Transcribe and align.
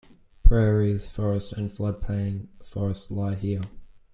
Prairies, 0.41 1.07
forests 1.07 1.51
and 1.51 1.69
floodplain 1.69 2.47
forests 2.63 3.11
lie 3.11 3.35
here. 3.35 3.61